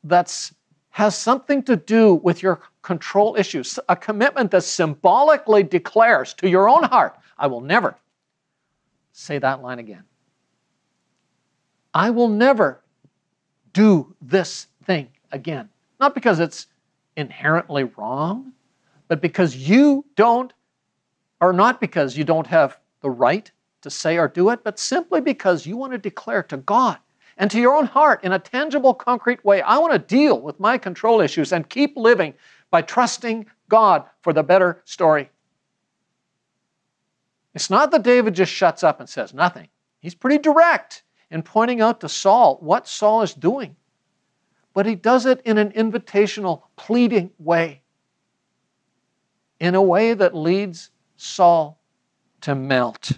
[0.05, 0.51] that
[0.91, 6.69] has something to do with your control issues, a commitment that symbolically declares to your
[6.69, 7.97] own heart, I will never
[9.13, 10.05] say that line again.
[11.93, 12.81] I will never
[13.73, 15.69] do this thing again.
[16.01, 16.67] Not because it's
[17.17, 18.53] inherently wrong,
[19.07, 20.53] but because you don't,
[21.41, 23.51] or not because you don't have the right
[23.83, 26.99] to say or do it, but simply because you want to declare to God
[27.37, 30.61] and to your own heart in a tangible, concrete way I want to deal with
[30.61, 32.35] my control issues and keep living
[32.71, 35.31] by trusting God for the better story.
[37.55, 39.69] It's not that David just shuts up and says nothing.
[40.01, 43.77] He's pretty direct in pointing out to Saul what Saul is doing.
[44.73, 47.83] But he does it in an invitational, pleading way,
[49.59, 51.81] in a way that leads Saul
[52.43, 53.13] to melt.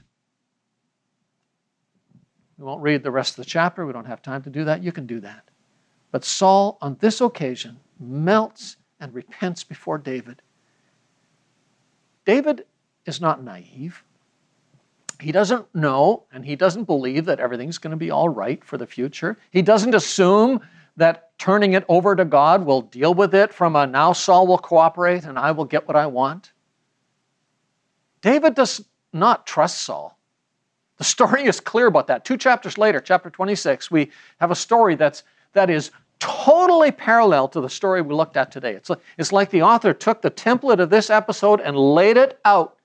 [2.59, 3.85] We won't read the rest of the chapter.
[3.85, 4.83] We don't have time to do that.
[4.83, 5.51] You can do that.
[6.11, 10.43] But Saul, on this occasion, melts and repents before David.
[12.25, 12.65] David
[13.05, 14.05] is not naive.
[15.21, 18.77] He doesn't know and he doesn't believe that everything's going to be all right for
[18.77, 19.39] the future.
[19.51, 20.61] He doesn't assume
[20.97, 24.59] that turning it over to God will deal with it from a now Saul will
[24.59, 26.53] cooperate and I will get what I want.
[28.21, 30.19] David does not trust Saul.
[30.99, 32.25] The story is clear about that.
[32.25, 37.61] Two chapters later, chapter 26, we have a story that's, that is totally parallel to
[37.61, 38.75] the story we looked at today.
[38.75, 42.39] It's like, it's like the author took the template of this episode and laid it
[42.45, 42.77] out,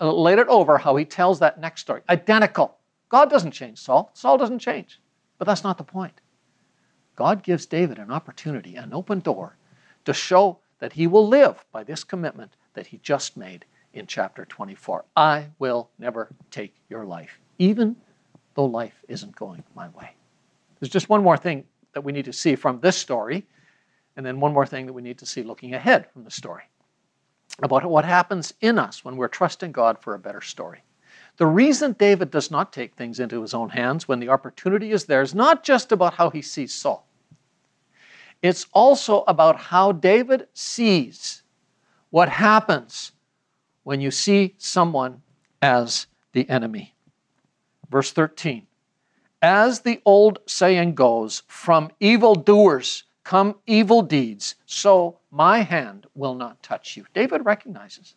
[0.00, 2.02] uh, laid it over how he tells that next story.
[2.08, 2.76] Identical.
[3.08, 4.10] God doesn't change Saul.
[4.14, 5.00] Saul doesn't change.
[5.38, 6.20] But that's not the point.
[7.16, 9.56] God gives David an opportunity, an open door,
[10.04, 14.44] to show that he will live by this commitment that he just made in chapter
[14.44, 15.04] 24.
[15.16, 17.96] I will never take your life even
[18.54, 20.14] though life isn't going my way.
[20.78, 23.46] There's just one more thing that we need to see from this story,
[24.16, 26.64] and then one more thing that we need to see looking ahead from the story
[27.62, 30.82] about what happens in us when we're trusting God for a better story.
[31.36, 35.04] The reason David does not take things into his own hands when the opportunity is
[35.04, 37.06] there is not just about how he sees Saul.
[38.42, 41.42] It's also about how David sees
[42.10, 43.12] what happens
[43.82, 45.22] when you see someone
[45.60, 46.94] as the enemy.
[47.90, 48.66] Verse 13
[49.42, 56.62] As the old saying goes, from evildoers come evil deeds, so my hand will not
[56.62, 57.04] touch you.
[57.12, 58.14] David recognizes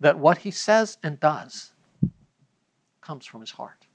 [0.00, 1.72] that what he says and does
[3.00, 3.86] comes from his heart.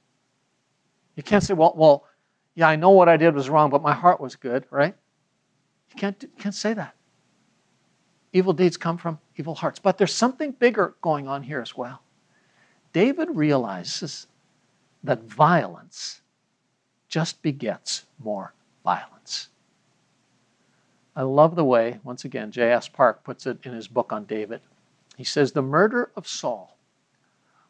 [1.15, 2.05] You can't say, well, well,
[2.55, 4.95] yeah, I know what I did was wrong, but my heart was good, right?
[5.89, 6.95] You can't, you can't say that.
[8.33, 9.79] Evil deeds come from evil hearts.
[9.79, 12.01] But there's something bigger going on here as well.
[12.93, 14.27] David realizes
[15.03, 16.21] that violence
[17.07, 19.49] just begets more violence.
[21.15, 22.87] I love the way, once again, J.S.
[22.87, 24.61] Park puts it in his book on David.
[25.21, 26.79] He says the murder of Saul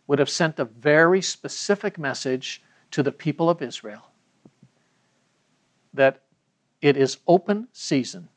[0.07, 4.03] would have sent a very specific message to the people of Israel
[5.93, 6.21] that
[6.81, 8.29] it is open season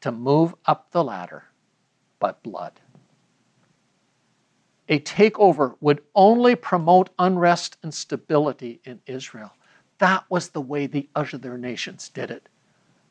[0.00, 1.44] to move up the ladder
[2.18, 2.80] by blood
[4.88, 9.52] a takeover would only promote unrest and stability in Israel.
[9.98, 12.48] That was the way the other nations did it.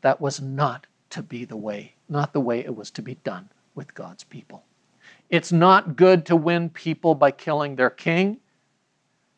[0.02, 3.50] That was not to be the way, not the way it was to be done
[3.74, 4.66] with God's people.
[5.32, 8.42] It's not good to win people by killing their king.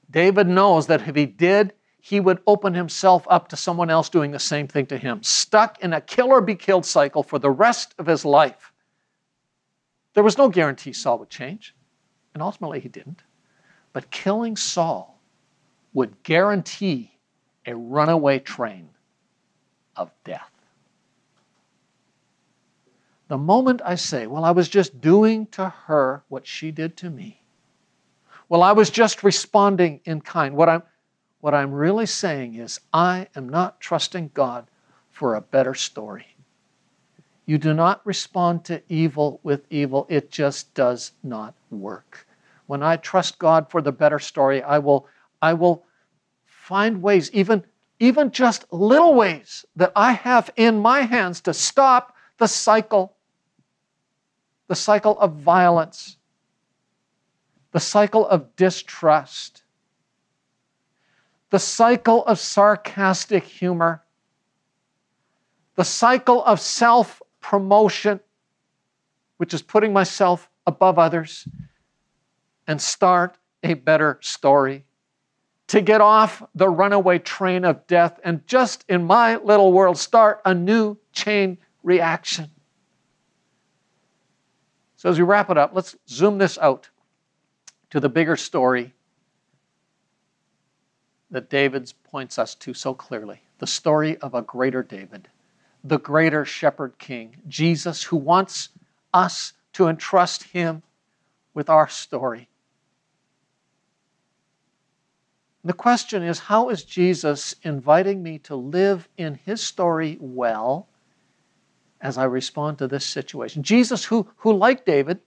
[0.09, 4.31] David knows that if he did, he would open himself up to someone else doing
[4.31, 7.49] the same thing to him, stuck in a kill or be killed cycle for the
[7.49, 8.73] rest of his life.
[10.15, 11.75] There was no guarantee Saul would change.
[12.33, 13.21] And ultimately, he didn't.
[13.93, 15.21] But killing Saul
[15.93, 17.19] would guarantee
[17.65, 18.89] a runaway train
[19.95, 20.52] of death.
[23.33, 27.09] The moment I say, Well, I was just doing to her what she did to
[27.09, 27.41] me,
[28.47, 30.83] well, I was just responding in kind, what I'm,
[31.41, 34.67] what I'm really saying is, I am not trusting God
[35.09, 36.27] for a better story.
[37.47, 42.27] You do not respond to evil with evil, it just does not work.
[42.67, 45.07] When I trust God for the better story, I will,
[45.41, 45.83] I will
[46.45, 47.65] find ways, even,
[47.99, 53.15] even just little ways, that I have in my hands to stop the cycle,
[54.73, 56.17] the cycle of violence,
[57.73, 59.61] the cycle of distrust,
[61.51, 64.01] the cycle of sarcastic humor,
[65.75, 68.19] the cycle of self promotion,
[69.37, 71.47] which is putting myself above others,
[72.65, 74.85] and start a better story.
[75.67, 80.41] To get off the runaway train of death and just in my little world start
[80.43, 82.49] a new chain reaction.
[85.03, 86.87] So, as we wrap it up, let's zoom this out
[87.89, 88.93] to the bigger story
[91.29, 95.27] that David points us to so clearly the story of a greater David,
[95.83, 98.69] the greater shepherd king, Jesus, who wants
[99.13, 100.83] us to entrust him
[101.53, 102.47] with our story.
[105.65, 110.87] The question is how is Jesus inviting me to live in his story well
[112.03, 113.63] as I respond to this situation?
[113.63, 115.19] Jesus, who, who like David,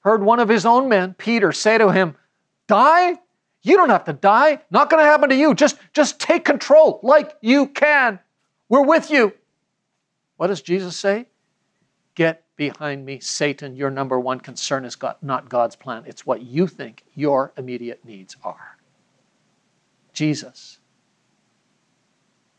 [0.00, 2.16] heard one of his own men, Peter, say to him,
[2.66, 3.18] Die?
[3.62, 4.60] You don't have to die.
[4.70, 5.54] Not going to happen to you.
[5.54, 8.18] Just, just take control like you can.
[8.68, 9.34] We're with you.
[10.36, 11.26] What does Jesus say?
[12.14, 13.76] Get behind me, Satan.
[13.76, 16.04] Your number one concern is God, not God's plan.
[16.06, 18.78] It's what you think your immediate needs are.
[20.12, 20.78] Jesus,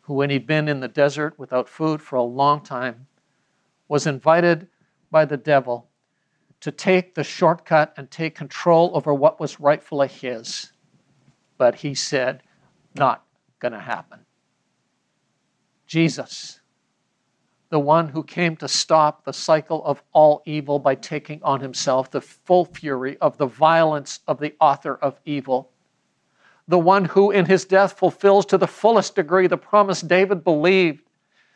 [0.02, 3.08] who, when he'd been in the desert without food for a long time,
[3.92, 4.70] was invited
[5.12, 5.90] by the devil
[6.62, 10.72] to take the shortcut and take control over what was rightfully his.
[11.58, 12.42] But he said,
[12.96, 13.26] Not
[13.60, 14.20] going to happen.
[15.88, 16.62] Jesus,
[17.68, 22.10] the one who came to stop the cycle of all evil by taking on himself
[22.10, 25.70] the full fury of the violence of the author of evil,
[26.66, 31.04] the one who in his death fulfills to the fullest degree the promise David believed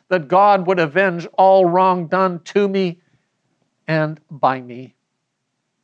[0.08, 3.00] that God would avenge all wrong done to me
[3.86, 4.94] and by me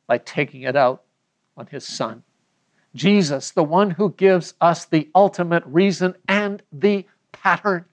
[0.07, 1.03] by taking it out
[1.55, 2.23] on his son.
[2.95, 7.85] Jesus, the one who gives us the ultimate reason and the pattern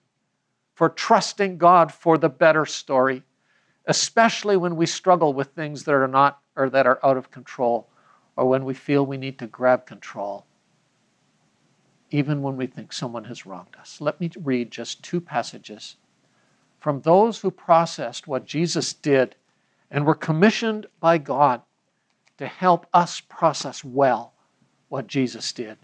[0.75, 3.23] for trusting God for the better story,
[3.87, 7.89] especially when we struggle with things that are not or that are out of control,
[8.37, 10.45] or when we feel we need to grab control
[12.11, 14.01] even when we think someone has wronged us.
[14.01, 15.97] Let me read just two passages
[16.81, 19.37] from those who processed what Jesus did
[19.91, 21.63] and were commissioned by God
[22.39, 24.33] to help us process well
[24.89, 25.77] what Jesus did.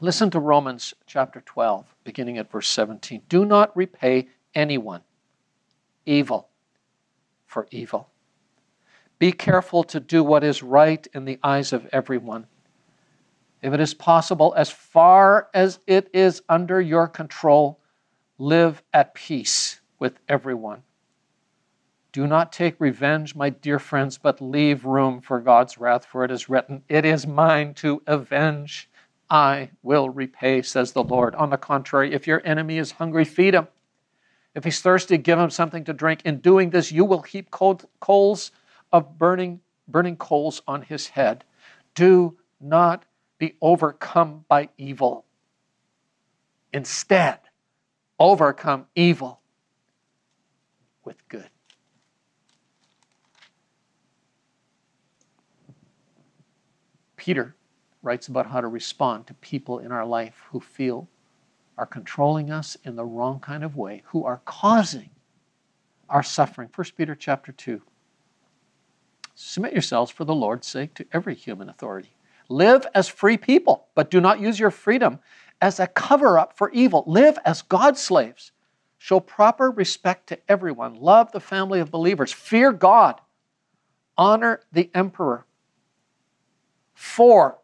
[0.00, 3.22] Listen to Romans chapter 12, beginning at verse 17.
[3.28, 5.02] Do not repay anyone
[6.06, 6.48] evil
[7.46, 8.08] for evil.
[9.18, 12.46] Be careful to do what is right in the eyes of everyone
[13.62, 17.80] if it is possible, as far as it is under your control,
[18.38, 20.82] live at peace with everyone.
[22.12, 26.30] Do not take revenge, my dear friends, but leave room for God's wrath, for it
[26.30, 28.88] is written, It is mine to avenge.
[29.30, 31.34] I will repay, says the Lord.
[31.34, 33.68] On the contrary, if your enemy is hungry, feed him.
[34.54, 36.22] If he's thirsty, give him something to drink.
[36.24, 38.52] In doing this, you will heap coals
[38.90, 41.44] of burning, burning coals on his head.
[41.94, 43.04] Do not
[43.38, 45.26] be overcome by evil.
[46.72, 47.38] Instead,
[48.18, 49.40] overcome evil
[51.08, 51.48] with good.
[57.16, 57.56] Peter
[58.02, 61.08] writes about how to respond to people in our life who feel
[61.78, 65.08] are controlling us in the wrong kind of way, who are causing
[66.10, 66.68] our suffering.
[66.74, 67.80] 1 Peter chapter 2.
[69.34, 72.10] Submit yourselves for the Lord's sake to every human authority
[72.50, 75.20] Live as free people, but do not use your freedom
[75.62, 77.02] as a cover up for evil.
[77.06, 78.52] Live as God's slaves.
[78.98, 80.96] Show proper respect to everyone.
[80.96, 82.32] Love the family of believers.
[82.32, 83.20] Fear God.
[84.18, 85.46] Honor the emperor.
[86.94, 87.58] For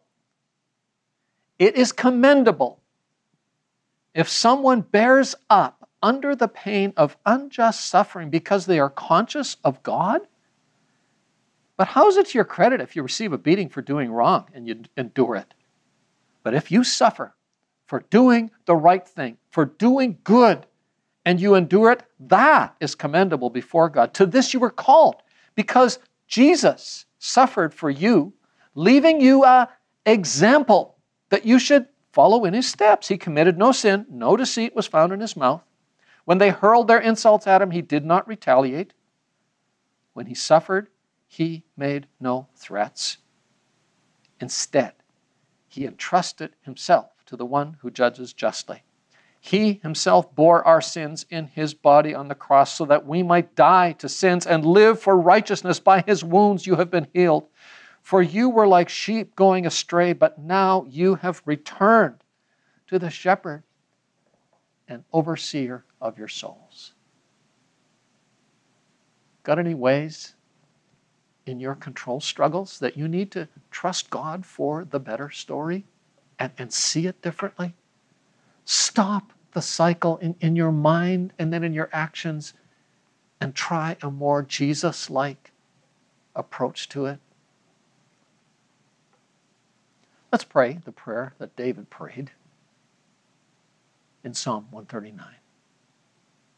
[1.59, 2.79] it is commendable
[4.13, 9.83] if someone bears up under the pain of unjust suffering because they are conscious of
[9.83, 10.21] God
[11.77, 14.47] But how is it to your credit if you receive a beating for doing wrong
[14.53, 15.53] and you endure it?
[16.43, 17.35] But if you suffer
[17.87, 20.65] for doing the right thing, for doing good,
[21.25, 24.13] and you endure it, that is commendable before God.
[24.13, 25.15] To this you were called,
[25.55, 28.33] because Jesus suffered for you,
[28.75, 29.69] leaving you a
[30.05, 30.97] example
[31.29, 33.07] that you should follow in his steps.
[33.07, 35.63] He committed no sin, no deceit was found in his mouth.
[36.23, 38.93] When they hurled their insults at him, he did not retaliate.
[40.13, 40.87] When he suffered,
[41.27, 43.17] he made no threats.
[44.39, 44.93] Instead,
[45.67, 48.83] he entrusted himself to the one who judges justly.
[49.45, 53.55] He himself bore our sins in his body on the cross so that we might
[53.55, 55.79] die to sins and live for righteousness.
[55.79, 57.45] By his wounds you have been healed.
[58.01, 62.23] For you were like sheep going astray, but now you have returned
[62.87, 63.61] to the shepherd
[64.87, 66.93] and overseer of your souls.
[69.43, 70.33] Got any ways
[71.45, 75.85] in your control struggles that you need to trust God for the better story
[76.39, 77.75] and, and see it differently?
[78.65, 82.53] Stop the cycle in, in your mind and then in your actions
[83.41, 85.51] and try a more Jesus like
[86.35, 87.19] approach to it.
[90.31, 92.29] Let's pray the prayer that David prayed
[94.23, 95.25] in Psalm 139.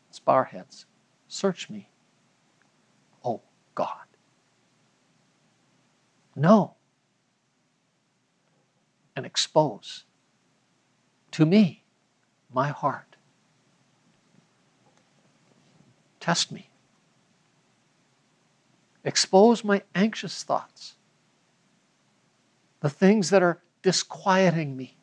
[0.10, 0.86] Let's bow our heads.
[1.30, 1.88] Search me,
[3.24, 3.41] oh
[3.74, 4.08] God
[6.38, 6.76] know
[9.16, 10.04] and expose
[11.32, 11.84] to me
[12.58, 13.16] my heart.
[16.20, 16.72] Test me.
[19.03, 20.95] Expose my anxious thoughts,
[22.80, 24.97] the things that are disquieting me,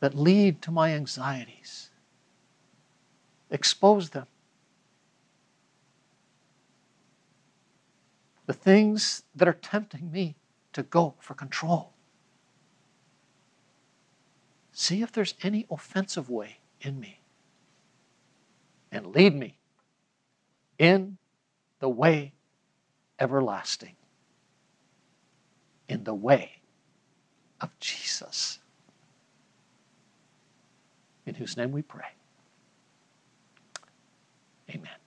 [0.00, 1.90] that lead to my anxieties.
[3.50, 4.26] Expose them.
[8.46, 10.34] the things that are tempting me
[10.72, 11.92] to go for control.
[14.80, 17.20] See if there's any offensive way in me.
[18.90, 19.58] And lead me
[20.78, 21.18] in
[21.80, 22.32] the way
[23.18, 23.96] everlasting,
[25.86, 26.62] in the way
[27.60, 28.58] of Jesus,
[31.26, 32.14] in whose name we pray.
[34.70, 34.99] Amen.